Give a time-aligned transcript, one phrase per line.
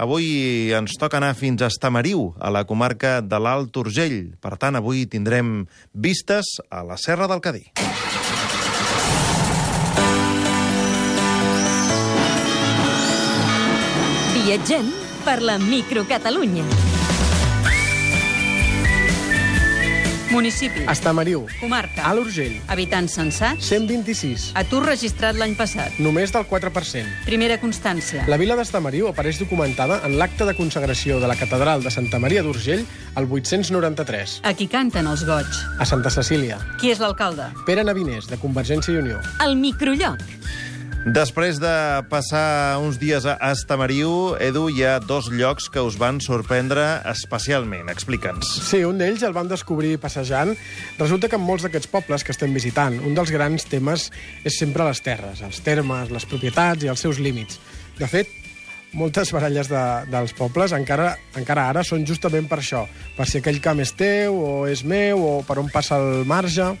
[0.00, 4.32] Avui ens toca anar fins a Estamariu, a la comarca de l'Alt Urgell.
[4.40, 7.66] Per tant, avui tindrem vistes a la Serra del Cadí.
[14.38, 14.88] Viatgem
[15.28, 16.89] per la microcatalunya.
[20.30, 20.84] Municipi.
[20.86, 21.46] Estamariu.
[21.58, 22.04] Comarca.
[22.06, 22.60] Alt Urgell.
[22.70, 23.66] Habitants censats.
[23.66, 24.52] 126.
[24.54, 25.96] Atur registrat l'any passat.
[25.98, 27.24] Només del 4%.
[27.26, 28.22] Primera constància.
[28.30, 32.44] La vila d'Estamariu apareix documentada en l'acte de consagració de la catedral de Santa Maria
[32.46, 32.86] d'Urgell
[33.18, 34.38] al 893.
[34.46, 35.50] A qui canten els goig?
[35.82, 36.60] A Santa Cecília.
[36.78, 37.50] Qui és l'alcalde?
[37.66, 39.18] Pere Navinés, de Convergència i Unió.
[39.42, 40.22] El microlloc.
[41.00, 41.72] Després de
[42.12, 47.88] passar uns dies a Estamariu, Edu, hi ha dos llocs que us van sorprendre especialment.
[47.88, 48.50] Explica'ns.
[48.68, 50.52] Sí, un d'ells el vam descobrir passejant.
[50.98, 54.10] Resulta que en molts d'aquests pobles que estem visitant, un dels grans temes
[54.44, 57.56] és sempre les terres, els termes, les propietats i els seus límits.
[57.96, 58.28] De fet,
[58.92, 62.84] moltes baralles de, dels pobles encara, encara ara són justament per això,
[63.16, 66.74] per si aquell camp és teu o és meu o per on passa el marge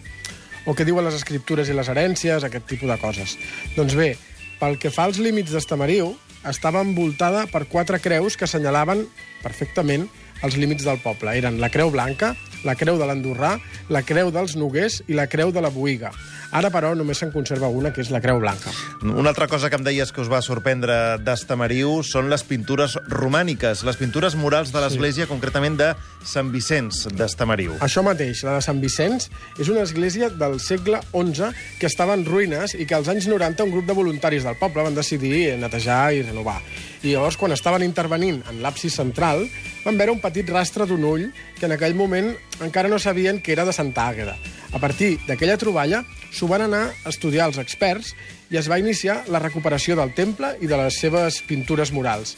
[0.70, 3.34] o què diuen les escriptures i les herències, aquest tipus de coses.
[3.74, 4.12] Doncs bé,
[4.60, 6.12] pel que fa als límits d'Estamariu,
[6.46, 9.02] estava envoltada per quatre creus que assenyalaven
[9.42, 10.06] perfectament
[10.46, 11.34] els límits del poble.
[11.36, 13.56] Eren la Creu Blanca, la Creu de l'Andorrà,
[13.88, 16.12] la Creu dels Noguers i la Creu de la Boiga.
[16.50, 18.72] Ara, però, només se'n conserva una, que és la Creu Blanca.
[19.06, 23.84] Una altra cosa que em deies que us va sorprendre d'Estamariu són les pintures romàniques,
[23.86, 25.30] les pintures murals de l'església, sí.
[25.30, 25.92] concretament de
[26.26, 27.76] Sant Vicenç d'Estamariu.
[27.86, 29.28] Això mateix, la de Sant Vicenç,
[29.62, 33.68] és una església del segle XI que estava en ruïnes i que als anys 90
[33.68, 36.58] un grup de voluntaris del poble van decidir netejar i renovar.
[37.06, 39.46] I llavors, quan estaven intervenint en l'absis central,
[39.84, 41.28] van veure un petit rastre d'un ull
[41.58, 44.36] que en aquell moment encara no sabien que era de Santa Àgueda.
[44.72, 48.14] A partir d'aquella troballa, s'ho van anar a estudiar els experts
[48.50, 52.36] i es va iniciar la recuperació del temple i de les seves pintures murals.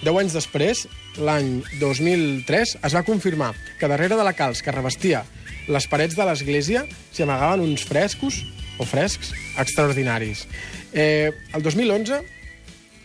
[0.00, 0.86] Deu anys després,
[1.20, 5.26] l'any 2003, es va confirmar que darrere de la calç que revestia
[5.70, 8.40] les parets de l'església s'hi amagaven uns frescos
[8.80, 10.46] o frescs extraordinaris.
[10.92, 12.22] Eh, el 2011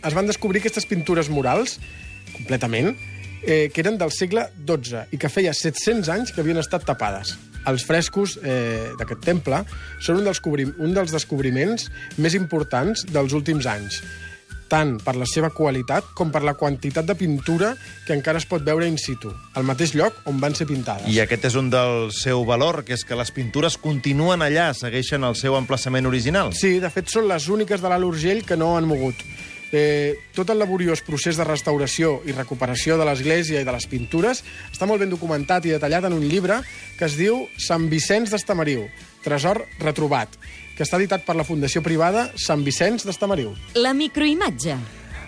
[0.06, 1.76] es van descobrir aquestes pintures murals,
[2.32, 2.94] completament,
[3.46, 7.36] eh, que eren del segle XII i que feia 700 anys que havien estat tapades.
[7.66, 9.64] Els frescos eh, d'aquest temple
[10.02, 10.42] són un dels,
[10.76, 14.02] un dels descobriments més importants dels últims anys
[14.66, 17.72] tant per la seva qualitat com per la quantitat de pintura
[18.06, 21.06] que encara es pot veure in situ, al mateix lloc on van ser pintades.
[21.10, 25.24] I aquest és un del seu valor, que és que les pintures continuen allà, segueixen
[25.26, 26.52] el seu emplaçament original.
[26.56, 29.22] Sí, de fet són les úniques de l'Alt Urgell que no han mogut.
[29.72, 34.44] Eh, tot el laboriós procés de restauració i recuperació de l'església i de les pintures
[34.70, 36.60] està molt ben documentat i detallat en un llibre
[36.98, 38.86] que es diu Sant Vicenç d'Estamariu,
[39.24, 40.38] tresor retrobat,
[40.76, 43.56] que està editat per la Fundació Privada Sant Vicenç d'Estamariu.
[43.74, 44.78] La microimatge.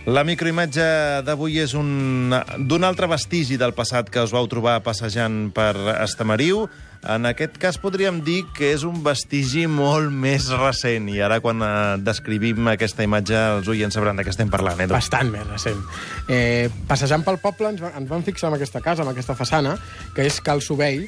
[0.07, 0.85] La microimatge
[1.27, 2.31] d'avui és un
[2.71, 6.69] d'un altre vestigi del passat que us vau trobar passejant per Estamariu.
[7.09, 11.63] En aquest cas podríem dir que és un vestigi molt més recent i ara quan
[11.63, 11.73] eh,
[12.03, 14.81] descrivim aquesta imatge els oients sabran de què estem parlant.
[14.81, 14.89] Eh?
[14.91, 15.83] Bastant més recent.
[16.27, 19.77] Eh, passejant pel poble ens, ens vam fixar en aquesta casa, en aquesta façana,
[20.17, 21.05] que és Cal Sobell,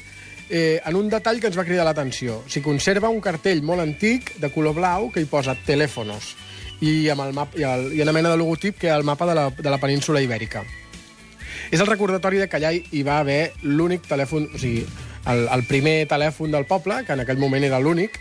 [0.47, 2.43] eh, en un detall que ens va cridar l'atenció.
[2.47, 6.35] S'hi conserva un cartell molt antic de color blau que hi posa telèfonos
[6.81, 9.29] i amb, el map, i, el, i una mena de logotip que és el mapa
[9.29, 10.65] de la, de la península ibèrica.
[11.71, 14.83] És el recordatori de que allà hi va haver l'únic telèfon, o sigui,
[15.29, 18.17] el, el primer telèfon del poble, que en aquell moment era l'únic,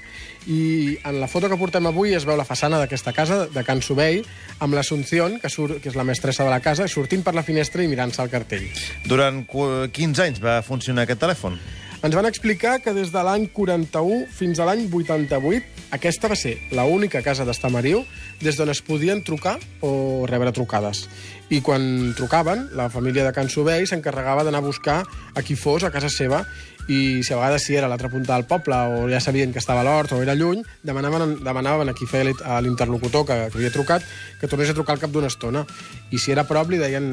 [0.46, 3.82] i en la foto que portem avui es veu la façana d'aquesta casa, de Can
[3.84, 4.22] Sobell,
[4.60, 7.84] amb l'Assumpción, que, surt, que és la mestressa de la casa, sortint per la finestra
[7.84, 8.68] i mirant-se al cartell.
[9.08, 11.60] Durant 15 anys va funcionar aquest telèfon?
[12.00, 16.54] Ens van explicar que des de l'any 41 fins a l'any 88 aquesta va ser
[16.72, 18.00] l'única casa d'Estamariu
[18.40, 21.06] des d'on es podien trucar o rebre trucades.
[21.50, 25.00] I quan trucaven, la família de Can Sobell s'encarregava d'anar a buscar
[25.34, 26.44] a qui fos a casa seva
[26.90, 29.60] i si a vegades si era a l'altra punta del poble o ja sabien que
[29.62, 32.26] estava a l'hort o era lluny, demanaven, demanaven a qui feia
[32.64, 34.06] l'interlocutor que, que havia trucat
[34.40, 35.62] que tornés a trucar al cap d'una estona.
[36.10, 37.10] I si era a prop li deien,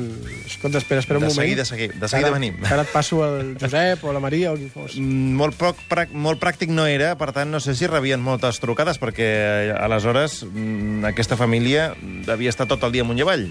[0.47, 1.43] escolta, espera, espera un de moment.
[1.43, 2.57] Seguida, de seguida, de seguida ara, venim.
[2.65, 4.95] Ara et passo el Josep o la Maria o qui fos.
[4.97, 5.83] Mm, molt, poc,
[6.13, 10.39] molt pràctic no era, per tant, no sé si rebien moltes trucades, perquè eh, aleshores
[10.47, 11.95] mm, aquesta família
[12.27, 13.47] devia estar tot el dia amunt i avall.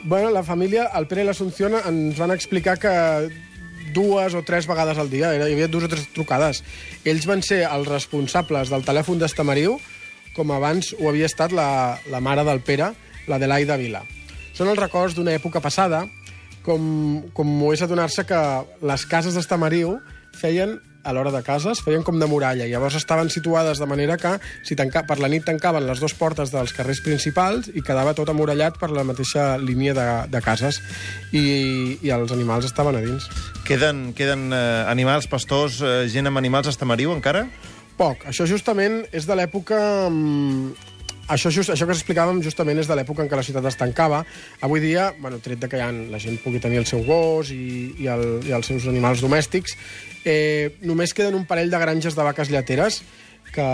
[0.00, 2.92] Bueno, la família, el Pere i l'Assumpció ens van explicar que
[3.92, 6.62] dues o tres vegades al dia, hi havia dues o tres trucades.
[7.04, 9.76] Ells van ser els responsables del telèfon d'Estamariu,
[10.32, 12.94] com abans ho havia estat la, la mare del Pere,
[13.28, 14.00] l'Adelaida Vila.
[14.56, 16.06] Són els records d'una època passada,
[16.64, 18.40] com, com ho és adonar-se que
[18.80, 19.98] les cases d'Estamariu
[20.40, 22.66] feien a l'hora de cases, feien com de muralla.
[22.68, 24.36] Llavors estaven situades de manera que
[24.66, 28.28] si tanca, per la nit tancaven les dues portes dels carrers principals i quedava tot
[28.32, 30.80] amurallat per la mateixa línia de, de cases.
[31.32, 33.30] I, I els animals estaven a dins.
[33.66, 37.46] Queden, queden eh, animals, pastors, eh, gent amb animals Estamariu, encara?
[38.00, 38.24] Poc.
[38.28, 39.80] Això justament és de l'època...
[40.08, 40.89] mm,
[41.30, 44.24] Això, just, això que explicàvem justament és de l'època en què la ciutat es tancava.
[44.66, 47.94] Avui dia, bueno, tret de que ja la gent pugui tenir el seu gos i,
[48.02, 49.76] i, el, i els seus animals domèstics,
[50.24, 53.02] eh, només queden un parell de granges de vaques lleteres
[53.54, 53.66] que,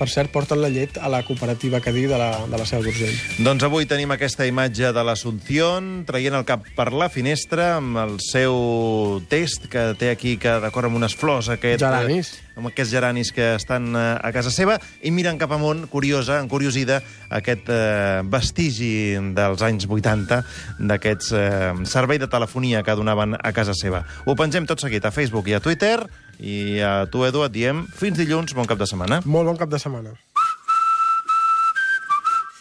[0.00, 3.16] per cert, porten la llet a la cooperativa Cadí de la, de la Seu d'Urgell.
[3.44, 8.14] Doncs avui tenim aquesta imatge de l'Assumpción traient el cap per la finestra amb el
[8.24, 12.32] seu test que té aquí que decora amb unes flors aquest, Geranis.
[12.38, 16.40] eh, amb aquests geranis que estan eh, a casa seva i mirant cap amunt, curiosa,
[16.40, 17.00] encuriosida
[17.32, 18.92] aquest eh, vestigi
[19.36, 20.40] dels anys 80
[20.80, 24.04] d'aquests eh, servei de telefonia que donaven a casa seva.
[24.24, 25.98] Ho pengem tot seguit a Facebook i a Twitter
[26.40, 29.20] i a tu, Edu, et diem fins dilluns, bon cap de setmana.
[29.24, 30.16] Molt bon cap de setmana.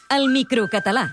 [0.09, 1.07] El microcatalà.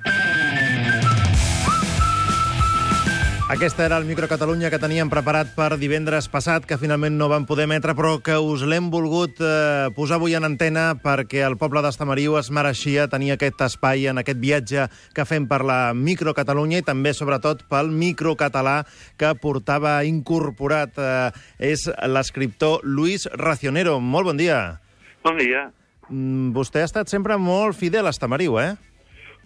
[3.48, 7.44] Aquesta era el Micro Catalunya que teníem preparat per divendres passat, que finalment no vam
[7.46, 11.78] poder emetre, però que us l'hem volgut eh, posar avui en antena perquè el poble
[11.84, 16.82] d'Estamariu es mereixia tenir aquest espai en aquest viatge que fem per la Micro Catalunya
[16.82, 18.80] i també, sobretot, pel microcatalà
[19.14, 20.98] que portava incorporat.
[20.98, 24.00] Eh, és l'escriptor Luis Racionero.
[24.02, 24.80] Molt bon dia.
[25.22, 25.68] Bon dia.
[26.10, 28.72] Mm, Vostè ha estat sempre molt fidel a Estamariu, eh?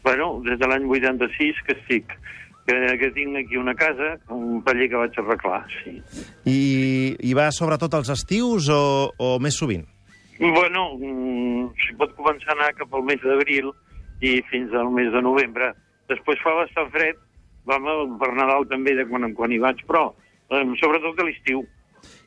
[0.00, 2.16] Bueno, des de l'any 86 que estic,
[2.70, 5.96] que, que tinc aquí una casa, un paller que vaig arreglar, sí.
[6.46, 6.60] I,
[7.26, 8.82] i va sobretot als estius o,
[9.18, 9.86] o més sovint?
[10.40, 13.72] Bueno, mm, si pot començar a anar cap al mes d'abril
[14.24, 15.72] i fins al mes de novembre.
[16.08, 17.18] Després fa bastant fred,
[17.68, 20.08] vam per Nadal també de quan en quan hi vaig, però
[20.50, 21.64] eh, sobretot a l'estiu.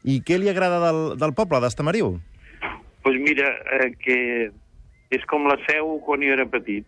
[0.06, 2.14] I què li agrada del, del poble, d'Estamariu?
[2.14, 3.50] Doncs pues mira,
[3.80, 4.18] eh, que
[5.14, 6.88] és com la seu quan jo era petit.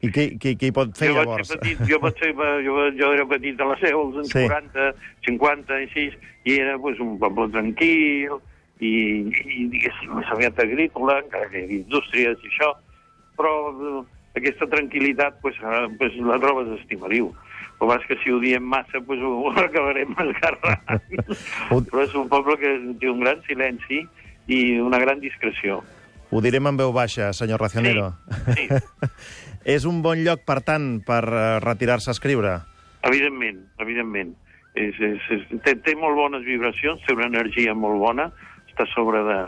[0.00, 1.50] I què, què, què hi pot fer jo llavors?
[1.52, 2.30] Petit, jo, vaig ser,
[2.64, 4.38] jo, jo era petit a la Seu, als anys Sí.
[4.38, 4.46] sí.
[4.48, 4.86] 40,
[5.26, 6.16] 50 i 6,
[6.48, 8.38] i era pues, un poble tranquil,
[8.80, 8.92] i,
[9.28, 12.72] i diguéssim, més aviat agrícola, encara que hi havia indústries i això,
[13.36, 14.00] però eh,
[14.40, 17.32] aquesta tranquil·litat pues, eh, pues, la trobes Estimariu.
[17.80, 21.00] El que que si ho diem massa, pues, ho, acabarem esgarrant.
[21.70, 24.02] Però és un poble que té un gran silenci
[24.52, 25.78] i una gran discreció.
[26.30, 28.12] Ho direm en veu baixa, senyor Racionero.
[28.54, 28.68] Sí,
[29.74, 32.52] és un bon lloc, per tant, per eh, retirar-se a escriure?
[33.08, 34.36] Evidentment, evidentment.
[34.78, 38.28] És, és, és, té, té molt bones vibracions, té una energia molt bona,
[38.70, 39.40] està sobre de,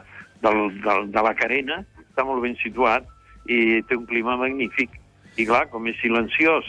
[0.43, 3.07] del, del, de la carena, està molt ben situat
[3.47, 4.99] i té un clima magnífic.
[5.39, 6.67] I clar, com és silenciós,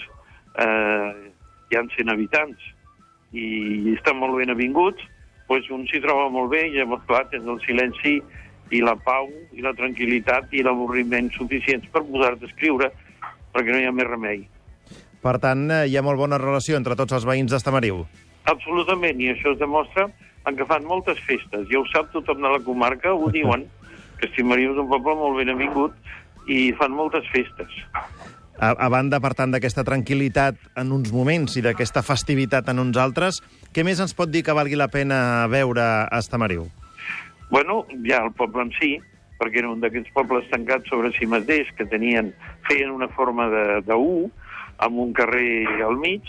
[0.61, 1.09] eh,
[1.71, 2.69] hi ha 100 habitants
[3.33, 5.01] i estan molt ben avinguts,
[5.49, 8.19] doncs un s'hi troba molt bé i llavors, clar, tens el silenci
[8.71, 12.91] i la pau i la tranquil·litat i l'avorriment suficients per posar-te a escriure
[13.53, 14.43] perquè no hi ha més remei.
[15.23, 18.03] Per tant, eh, hi ha molt bona relació entre tots els veïns d'Estamariu.
[18.51, 20.09] Absolutament, i això es demostra
[20.47, 21.67] en que fan moltes festes.
[21.69, 23.67] Ja ho sap tothom de la comarca, ho diuen,
[24.19, 25.95] que Estimariu és un poble molt ben avingut
[26.51, 27.71] i fan moltes festes.
[28.59, 32.99] A, a banda, per tant, d'aquesta tranquil·litat en uns moments i d'aquesta festivitat en uns
[33.01, 33.41] altres,
[33.73, 36.67] què més ens pot dir que valgui la pena veure a Estamariu?
[37.53, 38.95] Bueno, ja el poble en si,
[39.37, 42.31] perquè era un d'aquests pobles tancats sobre si mateix, que tenien,
[42.65, 44.31] feien una forma de, de U,
[44.81, 46.25] amb un carrer al mig,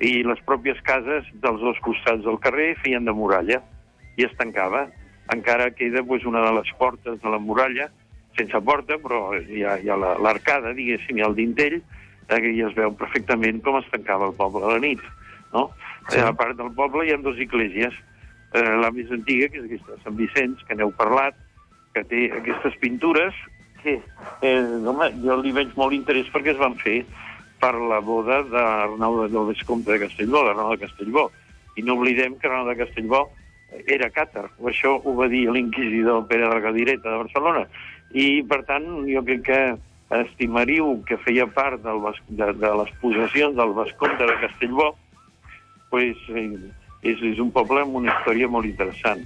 [0.00, 3.60] i les pròpies cases dels dos costats del carrer feien de muralla,
[4.16, 4.86] i es tancava.
[5.34, 7.90] Encara queda pues, una de les portes de la muralla,
[8.40, 12.56] sense porta, però hi ha, hi ha la- l'arcada, diguéssim, i el dintell, eh, que
[12.56, 15.04] ja es veu perfectament com es tancava el poble a la nit.
[15.52, 15.68] No?
[16.08, 16.20] Sí.
[16.24, 17.92] A part del poble hi ha dues esglésies.
[18.54, 21.34] Eh, la més antiga, que és aquesta de Sant Vicenç, que n'heu parlat,
[21.92, 23.34] que té aquestes pintures
[23.82, 24.00] que,
[24.42, 27.04] eh, home, jo li veig molt interès perquè es van fer
[27.60, 31.30] per la boda d'Arnau de- del de Castellbó, d'Arnau de Castellbó.
[31.76, 33.30] I no oblidem que Arnau de Castellbó
[33.86, 37.66] era càtar, o això ho va dir l'inquisidor Pere de la Cadireta de Barcelona.
[38.12, 39.76] I, per tant, jo crec que
[40.08, 41.98] Estimariu, que feia part del,
[42.28, 44.96] de, de les possessions del Vescomte de Castellbó,
[45.90, 46.56] pues, eh,
[47.02, 49.24] és, és un poble amb una història molt interessant.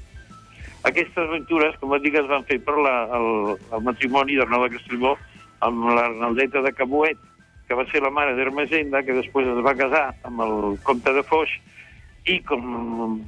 [0.89, 3.29] Aquestes aventures, com et dic, es van fer per la, el,
[3.77, 5.17] el matrimoni d'Arnau de Castellbó
[5.67, 7.19] amb l'Arnaldeta de Cabuet,
[7.69, 10.55] que va ser la mare d'Hermesenda, que després es va casar amb el
[10.87, 11.53] comte de Foix,
[12.27, 13.21] i com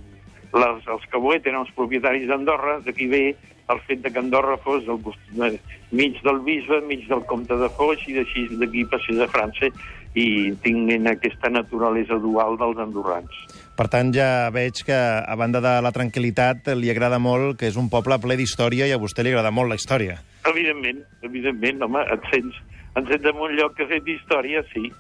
[0.53, 3.25] les, els Cabuet eren els propietaris d'Andorra, d'aquí ve
[3.73, 4.99] el fet de que Andorra fos del,
[5.39, 5.53] de,
[5.93, 9.71] mig del bisbe, mig del comte de Foix, i d'aquí passés a França,
[10.15, 13.31] i tinguin aquesta naturalesa dual dels andorrans.
[13.77, 17.77] Per tant, ja veig que, a banda de la tranquil·litat, li agrada molt, que és
[17.81, 20.19] un poble ple d'història i a vostè li agrada molt la història.
[20.49, 22.61] Evidentment, evidentment, home, et sents,
[22.97, 24.93] et sents en un lloc que ha fet història, sí.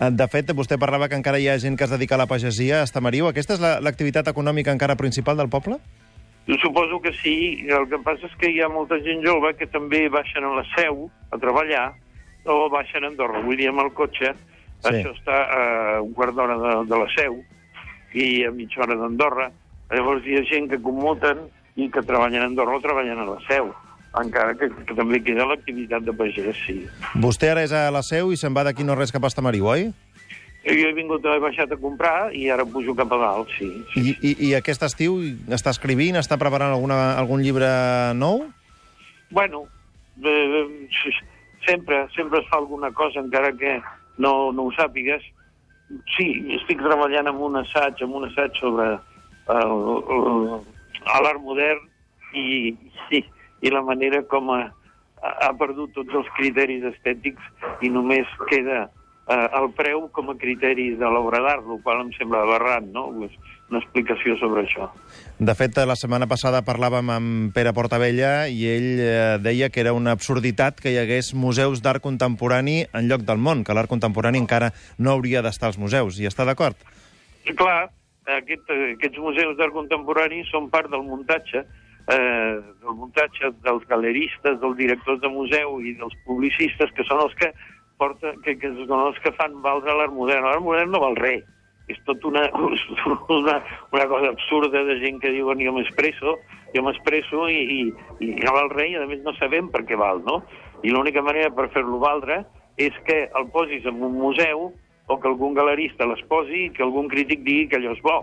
[0.00, 2.26] Eh, De fet, vostè parlava que encara hi ha gent que es dedica a la
[2.26, 3.28] pagesia a Estamariu.
[3.28, 5.76] Aquesta és la- l'activitat econòmica encara principal del poble?
[6.48, 9.66] Jo suposo que sí, el que passa és que hi ha molta gent jove que
[9.68, 11.92] també baixen a la seu a treballar
[12.44, 13.42] o baixen a Andorra.
[13.44, 14.34] Vull dir, amb el cotxe,
[14.82, 14.88] Sí.
[14.90, 17.36] això està a un quart d'hora de, de la seu
[18.18, 19.50] i a mitja hora d'Andorra.
[19.92, 21.44] Llavors hi ha gent que commuten
[21.76, 23.70] i que treballen a Andorra o treballen a la seu,
[24.18, 26.80] encara que, que també queda l'activitat de pagès, sí.
[27.22, 29.68] Vostè ara és a la seu i se'n va d'aquí no res cap a Estamariu,
[29.70, 29.92] oi?
[30.62, 33.70] Jo he vingut, he baixat a comprar i ara pujo cap a dalt, sí.
[33.94, 34.02] sí.
[34.02, 35.16] I, i, i aquest estiu
[35.50, 37.70] està escrivint, està preparant alguna, algun llibre
[38.18, 38.44] nou?
[39.30, 39.64] Bueno,
[40.22, 40.66] eh,
[41.66, 43.80] sempre, sempre es fa alguna cosa, encara que
[44.18, 45.22] no, no ho sàpigues.
[46.16, 48.86] Sí, estic treballant en un assaig, en un assaig sobre
[51.12, 51.82] l'art modern
[52.38, 52.72] i,
[53.10, 53.24] i,
[53.60, 54.62] i la manera com ha,
[55.22, 57.42] ha perdut tots els criteris estètics
[57.84, 62.12] i només queda eh, el preu com a criteri de l'obra d'art, el qual em
[62.16, 63.08] sembla aberrant, no?
[63.18, 63.36] Pues
[63.72, 64.88] una explicació sobre això.
[65.40, 69.96] De fet, la setmana passada parlàvem amb Pere Portabella i ell eh, deia que era
[69.96, 74.42] una absurditat que hi hagués museus d'art contemporani en lloc del món, que l'art contemporani
[74.42, 76.20] encara no hauria d'estar als museus.
[76.20, 76.76] I està d'acord?
[77.58, 77.88] Clar,
[78.38, 81.64] aquest, aquests museus d'art contemporani són part del muntatge,
[82.12, 87.34] eh, del muntatge dels galeristes, dels directors de museu i dels publicistes, que són els
[87.40, 87.50] que,
[87.98, 90.46] porta, que, que són els que fan valdre l'art modern.
[90.46, 91.42] L'art modern no val res.
[91.90, 92.44] És tot una,
[93.40, 93.56] una,
[93.92, 96.36] una cosa absurda de gent que diuen jo m'expresso,
[96.74, 97.80] jo m'expresso i, i,
[98.24, 100.42] i no val res i a més no sabem per què val, no?
[100.82, 102.42] I l'única manera per fer-lo valdre
[102.80, 104.70] és que el posis en un museu
[105.06, 108.22] o que algun galerista les posi i que algun crític digui que allò és bo.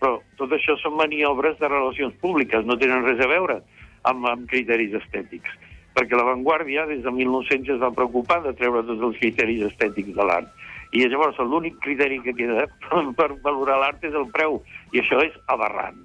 [0.00, 3.60] Però tot això són maniobres de relacions públiques, no tenen res a veure
[4.08, 5.50] amb, amb criteris estètics.
[5.96, 10.14] Perquè la Vanguardia, des de 1900, es va preocupar de treure tots els criteris estètics
[10.16, 10.48] de l'art.
[10.92, 12.66] I llavors l'únic criteri que queda
[13.18, 15.98] per valorar l'art és el preu, i això és aberrant.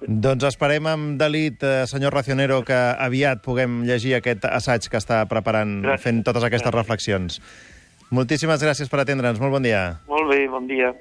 [0.00, 5.26] Doncs esperem amb delit, eh, senyor Racionero, que aviat puguem llegir aquest assaig que està
[5.28, 6.06] preparant, Gràcies.
[6.06, 7.40] fent totes aquestes reflexions.
[8.12, 9.40] Moltíssimes gràcies per atendre'ns.
[9.40, 10.00] Molt bon dia.
[10.08, 10.92] Molt bé, bon dia.